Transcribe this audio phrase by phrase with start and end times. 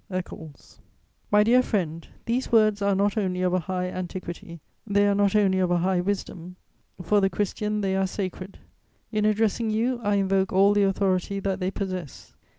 [0.09, 0.79] ECCLES.
[1.29, 5.35] "My dear friend, these words are not only of a high antiquity, they are not
[5.35, 6.55] only of a high wisdom;
[7.03, 8.57] for the Christian they are sacred.
[9.11, 12.33] In addressing you, I invoke all the authority that they possess.